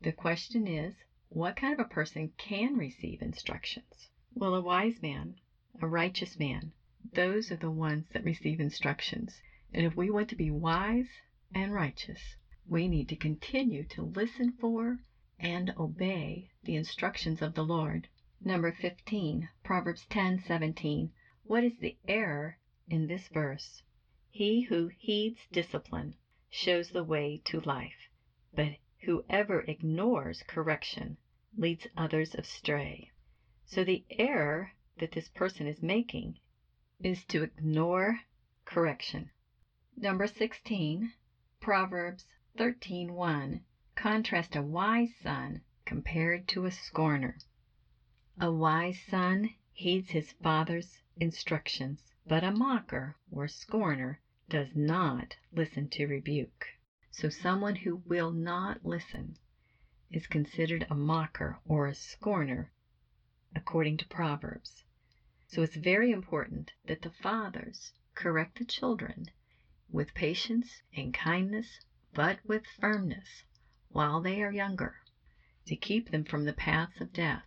The 0.01 0.11
question 0.11 0.67
is, 0.67 0.93
what 1.29 1.55
kind 1.55 1.73
of 1.73 1.79
a 1.79 1.89
person 1.89 2.33
can 2.37 2.77
receive 2.77 3.21
instructions? 3.21 4.09
Well, 4.33 4.55
a 4.55 4.61
wise 4.61 5.01
man, 5.01 5.39
a 5.81 5.87
righteous 5.87 6.37
man, 6.37 6.73
those 7.13 7.51
are 7.51 7.57
the 7.57 7.69
ones 7.69 8.07
that 8.13 8.23
receive 8.23 8.59
instructions. 8.59 9.41
And 9.73 9.85
if 9.85 9.95
we 9.95 10.09
want 10.09 10.29
to 10.29 10.35
be 10.35 10.49
wise 10.49 11.09
and 11.53 11.73
righteous, 11.73 12.35
we 12.67 12.87
need 12.87 13.09
to 13.09 13.15
continue 13.15 13.83
to 13.89 14.01
listen 14.01 14.53
for 14.53 14.99
and 15.39 15.73
obey 15.77 16.49
the 16.63 16.75
instructions 16.75 17.41
of 17.41 17.53
the 17.53 17.63
Lord. 17.63 18.07
Number 18.41 18.71
15, 18.71 19.49
Proverbs 19.63 20.05
10:17. 20.09 21.11
What 21.43 21.63
is 21.63 21.77
the 21.77 21.97
error 22.07 22.57
in 22.87 23.07
this 23.07 23.27
verse? 23.27 23.83
He 24.31 24.61
who 24.61 24.87
heeds 24.97 25.45
discipline 25.51 26.15
shows 26.49 26.89
the 26.89 27.03
way 27.03 27.41
to 27.45 27.59
life, 27.61 28.09
but 28.53 28.77
whoever 29.01 29.61
ignores 29.61 30.41
correction 30.43 31.17
leads 31.57 31.85
others 31.95 32.33
astray. 32.33 33.11
So 33.65 33.83
the 33.83 34.05
error 34.09 34.73
that 34.97 35.11
this 35.11 35.27
person 35.27 35.67
is 35.67 35.83
making 35.83 36.39
is 37.03 37.25
to 37.25 37.43
ignore 37.43 38.21
correction. 38.63 39.29
Number 39.97 40.27
16, 40.27 41.13
Proverbs 41.59 42.25
13:1. 42.57 43.61
Contrast 43.95 44.55
a 44.55 44.61
wise 44.61 45.13
son 45.21 45.61
compared 45.85 46.47
to 46.47 46.65
a 46.65 46.71
scorner. 46.71 47.37
A 48.39 48.51
wise 48.51 49.01
son 49.09 49.55
heeds 49.73 50.11
his 50.11 50.31
father's 50.31 51.01
instructions, 51.17 52.01
but 52.25 52.43
a 52.43 52.51
mocker 52.51 53.17
or 53.29 53.47
scorner 53.47 54.21
does 54.47 54.73
not 54.73 55.35
listen 55.51 55.89
to 55.89 56.07
rebuke. 56.07 56.67
So 57.11 57.29
someone 57.29 57.75
who 57.75 57.97
will 58.05 58.31
not 58.31 58.85
listen 58.85 59.37
is 60.09 60.27
considered 60.27 60.87
a 60.89 60.95
mocker 60.95 61.59
or 61.65 61.87
a 61.87 61.93
scorner 61.93 62.71
according 63.53 63.97
to 63.97 64.07
Proverbs. 64.07 64.84
So 65.47 65.61
it's 65.61 65.75
very 65.75 66.09
important 66.09 66.71
that 66.85 67.03
the 67.03 67.11
fathers 67.11 67.93
correct 68.15 68.57
the 68.57 68.65
children 68.65 69.27
with 69.91 70.15
patience 70.15 70.81
and 70.91 71.13
kindness, 71.13 71.81
but 72.13 72.39
with 72.43 72.65
firmness, 72.65 73.43
while 73.89 74.21
they 74.21 74.41
are 74.41 74.51
younger, 74.51 74.95
to 75.67 75.75
keep 75.75 76.09
them 76.09 76.23
from 76.23 76.45
the 76.45 76.53
paths 76.53 76.99
of 76.99 77.13
death. 77.13 77.45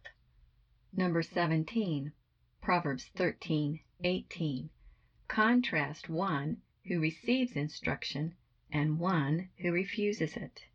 Number 0.93 1.23
17, 1.23 2.13
Proverbs 2.61 3.11
13:18. 3.17 4.71
Contrast 5.27 6.09
one 6.09 6.63
who 6.85 7.01
receives 7.01 7.57
instruction 7.57 8.37
and 8.71 9.01
one 9.01 9.51
who 9.57 9.73
refuses 9.73 10.37
it. 10.37 10.67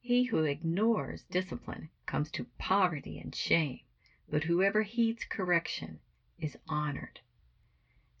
He 0.00 0.26
who 0.26 0.44
ignores 0.44 1.24
discipline 1.24 1.90
comes 2.06 2.30
to 2.30 2.44
poverty 2.56 3.18
and 3.18 3.34
shame, 3.34 3.80
but 4.28 4.44
whoever 4.44 4.82
heeds 4.84 5.24
correction 5.24 5.98
is 6.38 6.56
honored. 6.68 7.20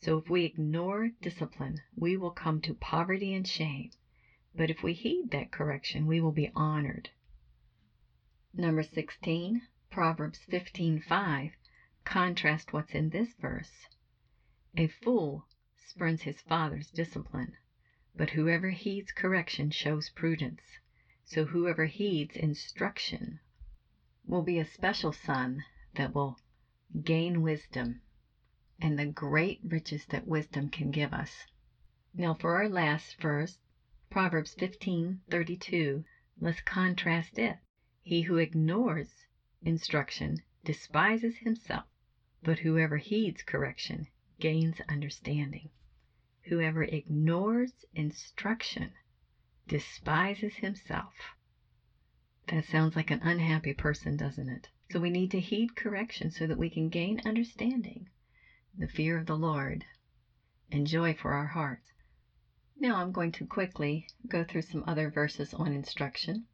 So 0.00 0.18
if 0.18 0.30
we 0.30 0.44
ignore 0.44 1.10
discipline, 1.20 1.80
we 1.96 2.16
will 2.16 2.30
come 2.30 2.60
to 2.62 2.74
poverty 2.74 3.34
and 3.34 3.46
shame. 3.46 3.90
But 4.54 4.70
if 4.70 4.82
we 4.82 4.94
heed 4.94 5.30
that 5.32 5.50
correction, 5.50 6.06
we 6.06 6.20
will 6.20 6.32
be 6.32 6.50
honored. 6.54 7.10
Number 8.54 8.82
16, 8.82 9.62
Proverbs 9.90 10.38
15:5. 10.48 11.52
Contrast 12.04 12.72
what's 12.72 12.94
in 12.94 13.10
this 13.10 13.34
verse. 13.34 13.86
A 14.76 14.86
fool 14.86 15.46
spurns 15.76 16.22
his 16.22 16.40
father's 16.40 16.90
discipline, 16.90 17.56
but 18.14 18.30
whoever 18.30 18.70
heeds 18.70 19.12
correction 19.12 19.70
shows 19.70 20.08
prudence. 20.10 20.62
So 21.24 21.46
whoever 21.46 21.86
heeds 21.86 22.36
instruction 22.36 23.40
will 24.24 24.42
be 24.42 24.58
a 24.58 24.64
special 24.64 25.12
son 25.12 25.64
that 25.94 26.14
will 26.14 26.38
gain 27.02 27.42
wisdom 27.42 28.00
and 28.78 28.98
the 28.98 29.06
great 29.06 29.58
riches 29.64 30.04
that 30.06 30.28
wisdom 30.28 30.68
can 30.68 30.90
give 30.90 31.12
us. 31.14 31.46
Now 32.12 32.34
for 32.34 32.56
our 32.56 32.68
last 32.68 33.18
verse, 33.20 33.58
Proverbs 34.10 34.54
15:32, 34.54 36.04
let's 36.38 36.60
contrast 36.60 37.38
it. 37.38 37.56
He 38.02 38.22
who 38.22 38.36
ignores 38.36 39.24
instruction 39.62 40.42
despises 40.62 41.38
himself, 41.38 41.86
but 42.42 42.58
whoever 42.58 42.98
heeds 42.98 43.42
correction 43.42 44.08
gains 44.40 44.80
understanding. 44.88 45.70
Whoever 46.42 46.82
ignores 46.82 47.86
instruction 47.94 48.92
despises 49.66 50.56
himself. 50.56 51.14
That 52.48 52.64
sounds 52.66 52.94
like 52.94 53.10
an 53.10 53.22
unhappy 53.22 53.72
person, 53.72 54.16
doesn't 54.16 54.50
it? 54.50 54.68
So 54.90 55.00
we 55.00 55.08
need 55.08 55.30
to 55.30 55.40
heed 55.40 55.76
correction 55.76 56.30
so 56.30 56.46
that 56.46 56.58
we 56.58 56.68
can 56.68 56.90
gain 56.90 57.20
understanding 57.24 58.08
the 58.78 58.86
fear 58.86 59.16
of 59.16 59.24
the 59.24 59.36
Lord, 59.36 59.86
and 60.70 60.86
joy 60.86 61.14
for 61.14 61.32
our 61.32 61.46
hearts. 61.46 61.94
Now 62.78 62.96
I'm 62.96 63.10
going 63.10 63.32
to 63.32 63.46
quickly 63.46 64.06
go 64.28 64.44
through 64.44 64.62
some 64.62 64.84
other 64.86 65.08
verses 65.08 65.54
on 65.54 65.72
instruction. 65.72 66.44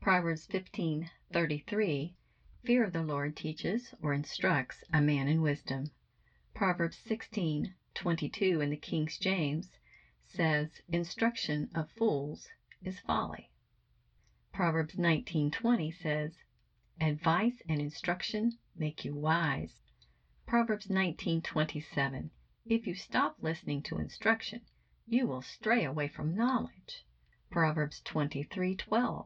Proverbs 0.00 0.46
15:33, 0.46 2.12
fear 2.62 2.84
of 2.84 2.92
the 2.92 3.02
Lord 3.02 3.34
teaches 3.34 3.92
or 4.00 4.12
instructs 4.12 4.84
a 4.92 5.00
man 5.00 5.26
in 5.26 5.40
wisdom. 5.42 5.86
Proverbs 6.54 6.96
16:22 7.04 8.62
in 8.62 8.70
the 8.70 8.76
King 8.76 9.08
James 9.20 9.68
says, 10.22 10.80
instruction 10.86 11.68
of 11.74 11.90
fools 11.90 12.48
is 12.82 13.00
folly. 13.00 13.50
Proverbs 14.52 14.94
19:20 14.94 15.92
says, 15.92 16.44
Advice 17.00 17.60
and 17.68 17.80
instruction 17.80 18.52
make 18.76 19.04
you 19.04 19.12
wise. 19.12 19.80
Proverbs 20.46 20.88
19:27. 20.88 22.28
If 22.66 22.86
you 22.86 22.94
stop 22.94 23.34
listening 23.40 23.80
to 23.80 23.96
instruction, 23.96 24.60
you 25.06 25.26
will 25.26 25.40
stray 25.40 25.84
away 25.84 26.06
from 26.06 26.36
knowledge. 26.36 27.02
Proverbs 27.48 28.02
23:12. 28.04 29.24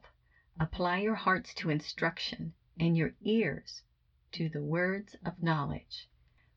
Apply 0.60 0.98
your 0.98 1.16
hearts 1.16 1.52
to 1.54 1.70
instruction 1.70 2.52
and 2.78 2.96
your 2.96 3.10
ears 3.20 3.82
to 4.30 4.48
the 4.48 4.62
words 4.62 5.16
of 5.24 5.42
knowledge. 5.42 6.06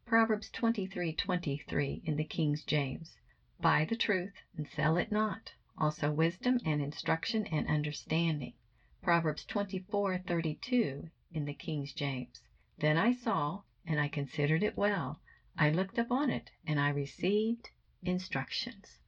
Proverbs 0.06 0.52
23:23 0.52 2.04
in 2.04 2.16
the 2.16 2.24
King 2.24 2.56
James. 2.68 3.18
Buy 3.60 3.84
the 3.84 3.96
truth 3.96 4.44
and 4.56 4.68
sell 4.68 4.96
it 4.96 5.12
not, 5.12 5.54
also 5.76 6.12
wisdom 6.12 6.60
and 6.64 6.80
instruction 6.80 7.48
and 7.48 7.66
understanding. 7.66 8.54
Proverbs 9.02 9.44
24:32 9.44 11.10
in 11.32 11.46
the 11.46 11.54
King 11.56 11.84
James. 11.96 12.44
Then 12.78 12.96
I 12.96 13.12
saw, 13.12 13.64
and 13.86 14.00
I 14.00 14.08
considered 14.08 14.64
it 14.64 14.78
well. 14.78 15.20
I 15.58 15.70
looked 15.70 15.98
upon 15.98 16.30
it, 16.30 16.52
and 16.66 16.80
I 16.80 16.90
received 16.90 17.70
instructions. 18.04 19.00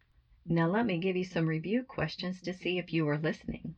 Now 0.46 0.68
let 0.68 0.86
me 0.86 0.98
give 0.98 1.16
you 1.16 1.24
some 1.24 1.48
review 1.48 1.84
questions 1.84 2.42
to 2.42 2.54
see 2.54 2.78
if 2.78 2.92
you 2.92 3.08
are 3.08 3.18
listening. 3.18 3.76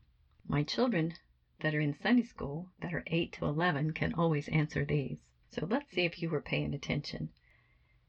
My 0.48 0.64
children 0.64 1.14
that 1.60 1.76
are 1.76 1.80
in 1.80 1.94
Sunday 1.94 2.24
school, 2.24 2.72
that 2.82 2.94
are 2.94 3.04
8 3.08 3.32
to 3.34 3.46
11, 3.46 3.92
can 3.92 4.14
always 4.14 4.48
answer 4.50 4.84
these. 4.84 5.20
So 5.52 5.66
let's 5.66 5.92
see 5.92 6.06
if 6.06 6.22
you 6.22 6.30
were 6.30 6.42
paying 6.42 6.74
attention. 6.74 7.30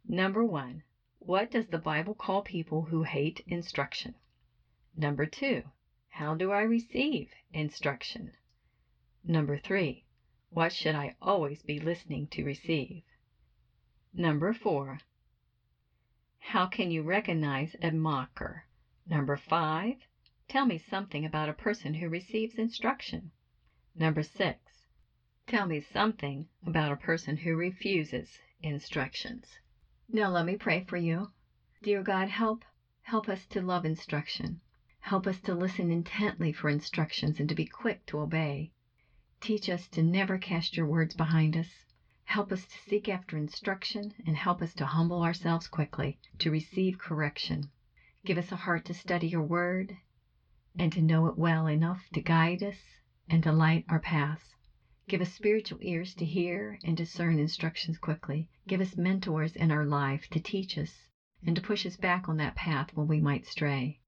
Number 0.09 0.43
one, 0.45 0.83
what 1.19 1.51
does 1.51 1.67
the 1.67 1.79
Bible 1.79 2.15
call 2.15 2.41
people 2.41 2.83
who 2.83 3.03
hate 3.03 3.45
instruction? 3.47 4.15
Number 4.97 5.27
two, 5.27 5.63
how 6.09 6.35
do 6.35 6.51
I 6.51 6.63
receive 6.63 7.31
instruction? 7.53 8.33
Number 9.23 9.59
three, 9.59 10.06
what 10.51 10.73
should 10.73 10.95
I 10.95 11.15
always 11.21 11.63
be 11.63 11.79
listening 11.79 12.29
to 12.29 12.45
receive? 12.45 13.03
Number 14.13 14.53
four, 14.53 15.01
how 16.39 16.67
can 16.67 16.91
you 16.91 17.03
recognize 17.03 17.75
a 17.83 17.91
mocker? 17.91 18.65
Number 19.07 19.37
five, 19.37 19.97
tell 20.49 20.65
me 20.65 20.79
something 20.79 21.25
about 21.25 21.49
a 21.49 21.53
person 21.53 21.95
who 21.95 22.09
receives 22.09 22.55
instruction. 22.55 23.31
Number 23.95 24.23
six, 24.23 24.59
tell 25.47 25.67
me 25.67 25.81
something 25.81 26.47
about 26.65 26.93
a 26.93 26.97
person 26.97 27.37
who 27.37 27.57
refuses 27.57 28.39
instructions. 28.63 29.59
Now 30.09 30.31
let 30.31 30.45
me 30.45 30.57
pray 30.57 30.85
for 30.87 30.97
you. 30.97 31.31
Dear 31.83 32.03
God, 32.03 32.29
help 32.29 32.65
help 33.03 33.29
us 33.29 33.45
to 33.47 33.61
love 33.61 33.85
instruction. 33.85 34.61
Help 35.01 35.27
us 35.27 35.41
to 35.41 35.55
listen 35.55 35.91
intently 35.91 36.53
for 36.53 36.69
instructions 36.69 37.39
and 37.39 37.49
to 37.49 37.55
be 37.55 37.67
quick 37.67 38.07
to 38.07 38.21
obey. 38.21 38.73
Teach 39.41 39.69
us 39.69 39.87
to 39.89 40.03
never 40.03 40.39
cast 40.39 40.77
your 40.77 40.87
words 40.87 41.15
behind 41.15 41.57
us. 41.57 41.85
Help 42.25 42.51
us 42.51 42.65
to 42.67 42.79
seek 42.89 43.09
after 43.09 43.37
instruction 43.37 44.13
and 44.27 44.37
help 44.37 44.63
us 44.63 44.75
to 44.75 44.87
humble 44.87 45.23
ourselves 45.23 45.69
quickly 45.69 46.19
to 46.39 46.51
receive 46.51 46.99
correction. 46.99 47.71
Give 48.25 48.39
us 48.39 48.51
a 48.51 48.57
heart 48.57 48.85
to 48.87 48.95
study 48.95 49.29
your 49.29 49.43
word 49.45 49.97
and 50.79 50.91
to 50.93 51.01
know 51.01 51.27
it 51.27 51.39
well 51.39 51.67
enough 51.67 52.09
to 52.15 52.21
guide 52.21 52.63
us 52.63 52.77
and 53.29 53.43
to 53.43 53.53
light 53.53 53.85
our 53.89 54.01
paths. 54.01 54.55
Give 55.09 55.21
us 55.21 55.33
spiritual 55.33 55.79
ears 55.83 56.15
to 56.15 56.25
hear 56.25 56.79
and 56.83 56.97
discern 56.97 57.39
instructions 57.39 57.99
quickly. 57.99 58.49
Give 58.67 58.81
us 58.81 58.97
mentors 58.97 59.55
in 59.55 59.71
our 59.71 59.85
life 59.85 60.27
to 60.31 60.41
teach 60.41 60.77
us 60.77 61.09
and 61.47 61.55
to 61.55 61.63
push 61.63 61.87
us 61.87 61.97
back 61.97 62.29
on 62.29 62.39
that 62.39 62.57
path 62.57 62.89
when 62.95 63.07
we 63.07 63.21
might 63.21 63.47
stray. 63.47 64.01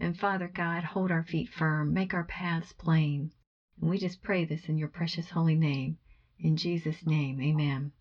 And 0.00 0.16
Father 0.16 0.48
God, 0.48 0.82
hold 0.82 1.10
our 1.10 1.22
feet 1.22 1.48
firm, 1.50 1.92
make 1.92 2.14
our 2.14 2.24
paths 2.24 2.72
plain. 2.72 3.32
And 3.80 3.90
we 3.90 3.98
just 3.98 4.22
pray 4.22 4.44
this 4.44 4.68
in 4.68 4.78
your 4.78 4.88
precious 4.88 5.30
holy 5.30 5.54
name. 5.54 5.98
In 6.38 6.56
Jesus' 6.56 7.06
name, 7.06 7.40
amen. 7.40 7.92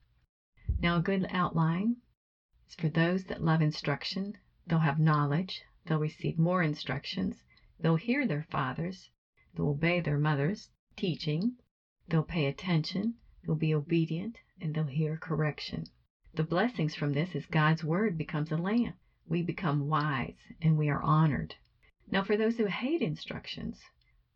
Now, 0.80 0.98
a 0.98 1.02
good 1.02 1.26
outline 1.30 1.98
is 2.68 2.76
for 2.76 2.90
those 2.90 3.26
that 3.26 3.44
love 3.44 3.62
instruction. 3.62 4.38
They'll 4.68 4.80
have 4.80 5.00
knowledge, 5.00 5.62
they'll 5.86 6.00
receive 6.00 6.40
more 6.40 6.64
instructions, 6.64 7.44
they'll 7.80 7.96
hear 7.96 8.26
their 8.28 8.48
fathers, 8.50 9.10
they'll 9.54 9.70
obey 9.70 10.00
their 10.00 10.18
mothers' 10.18 10.70
teaching, 10.96 11.58
They'll 12.08 12.22
pay 12.22 12.46
attention, 12.46 13.16
they'll 13.44 13.56
be 13.56 13.74
obedient, 13.74 14.38
and 14.62 14.76
they'll 14.76 14.86
hear 14.86 15.18
correction. 15.18 15.86
The 16.36 16.44
blessings 16.44 16.94
from 16.94 17.14
this 17.14 17.34
is 17.34 17.48
God's 17.48 17.84
word 17.84 18.16
becomes 18.16 18.52
a 18.52 18.58
lamp. 18.58 18.96
We 19.28 19.42
become 19.42 19.88
wise 19.88 20.38
and 20.62 20.78
we 20.78 20.88
are 20.90 21.02
honored. 21.02 21.56
Now, 22.12 22.24
for 22.24 22.38
those 22.38 22.58
who 22.58 22.68
hate 22.68 23.02
instructions, 23.02 23.82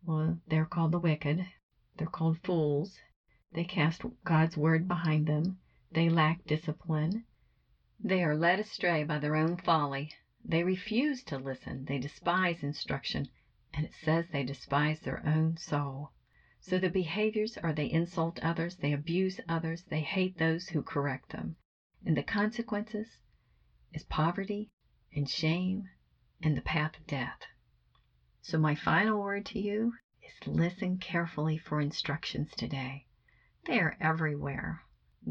well, 0.02 0.38
they're 0.46 0.64
called 0.64 0.92
the 0.92 0.98
wicked. 0.98 1.46
They're 1.96 2.06
called 2.06 2.38
fools. 2.42 2.98
They 3.52 3.64
cast 3.64 4.02
God's 4.24 4.56
word 4.56 4.88
behind 4.88 5.26
them. 5.26 5.58
They 5.92 6.08
lack 6.08 6.44
discipline. 6.44 7.24
They 7.98 8.22
are 8.24 8.34
led 8.34 8.60
astray 8.60 9.02
by 9.04 9.18
their 9.18 9.36
own 9.36 9.56
folly. 9.56 10.10
They 10.44 10.62
refuse 10.62 11.22
to 11.24 11.36
listen. 11.36 11.84
They 11.84 11.98
despise 11.98 12.62
instruction. 12.62 13.28
And 13.74 13.84
it 13.84 13.92
says 13.92 14.26
they 14.28 14.42
despise 14.42 15.00
their 15.00 15.24
own 15.26 15.56
soul. 15.58 16.12
So 16.60 16.78
the 16.78 16.90
behaviors 16.90 17.56
are 17.58 17.72
they 17.72 17.90
insult 17.90 18.38
others, 18.40 18.76
they 18.76 18.92
abuse 18.92 19.40
others, 19.48 19.82
they 19.82 20.00
hate 20.00 20.38
those 20.38 20.68
who 20.68 20.82
correct 20.82 21.30
them. 21.30 21.56
And 22.04 22.16
the 22.16 22.22
consequences 22.22 23.18
is 23.92 24.02
poverty 24.04 24.70
and 25.14 25.28
shame 25.28 25.88
and 26.42 26.56
the 26.56 26.62
path 26.62 26.98
of 26.98 27.06
death. 27.06 27.40
So 28.42 28.56
my 28.56 28.74
final 28.74 29.20
word 29.20 29.44
to 29.46 29.60
you 29.60 29.92
is 30.22 30.46
listen 30.46 30.96
carefully 30.96 31.58
for 31.58 31.78
instructions 31.78 32.50
today. 32.56 33.04
They 33.66 33.78
are 33.78 33.98
everywhere. 34.00 34.82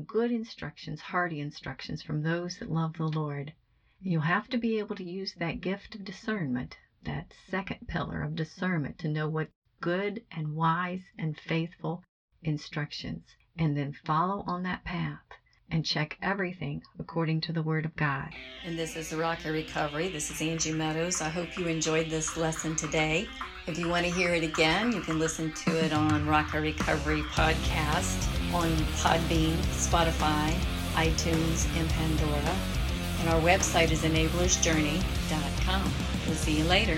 Good 0.06 0.32
instructions, 0.32 1.02
hearty 1.02 1.39
instructions 1.39 2.04
from 2.04 2.22
those 2.22 2.60
that 2.60 2.69
love 2.69 2.93
the 2.93 3.08
Lord. 3.08 3.54
You'll 4.00 4.22
have 4.22 4.48
to 4.50 4.60
be 4.60 4.78
able 4.78 4.95
to 4.95 5.04
use 5.04 5.34
that 5.34 5.60
gift 5.60 5.95
of 5.95 6.06
discernment, 6.06 6.78
that 7.02 7.34
second 7.48 7.88
pillar 7.88 8.22
of 8.22 8.36
discernment 8.36 9.00
to 9.00 9.08
know 9.08 9.28
what 9.28 9.50
good 9.82 10.24
and 10.30 10.54
wise 10.54 11.06
and 11.17 11.36
faithful 11.36 12.04
instructions, 12.43 13.36
and 13.58 13.76
then 13.76 13.91
follow 13.91 14.43
on 14.45 14.62
that 14.63 14.84
path 14.84 15.38
and 15.71 15.86
check 15.86 16.17
everything 16.21 16.82
according 16.99 17.41
to 17.41 17.53
the 17.53 17.62
Word 17.62 17.86
of 17.86 17.95
God. 17.95 18.29
And 18.65 18.77
this 18.77 18.95
is 18.95 19.10
the 19.10 19.17
Rocker 19.17 19.51
Recovery. 19.51 20.10
This 20.10 20.32
is 20.32 20.41
Angie 20.41 20.71
Meadows. 20.71 21.21
I 21.21 21.29
hope 21.29 21.58
you 21.58 21.67
enjoyed 21.67 22.10
this 22.10 22.38
lesson 22.38 22.75
today. 22.75 23.27
If 23.67 23.77
you 23.77 23.88
want 23.88 24.05
to 24.05 24.12
hear 24.12 24.34
it 24.34 24.43
again, 24.43 24.91
you 24.91 25.01
can 25.01 25.19
listen 25.19 25.51
to 25.53 25.86
it 25.86 25.93
on 25.93 26.25
Rocker 26.25 26.62
Recovery 26.62 27.21
Podcast, 27.23 28.27
on 28.53 28.69
Podbean, 28.97 29.55
Spotify, 29.73 30.51
iTunes, 30.93 31.67
and 31.77 31.89
Pandora. 31.89 32.55
And 33.19 33.29
our 33.29 33.41
website 33.41 33.91
is 33.91 34.03
enablersjourney.com. 34.03 35.93
We'll 36.25 36.36
see 36.36 36.58
you 36.58 36.63
later. 36.65 36.97